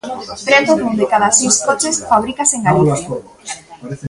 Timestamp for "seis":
1.39-1.55